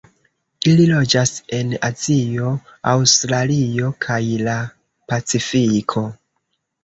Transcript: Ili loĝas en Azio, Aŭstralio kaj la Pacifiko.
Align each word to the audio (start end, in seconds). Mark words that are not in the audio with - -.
Ili 0.69 0.85
loĝas 0.91 1.33
en 1.57 1.73
Azio, 1.89 2.53
Aŭstralio 2.93 3.91
kaj 4.07 4.17
la 4.47 4.55
Pacifiko. 5.13 6.05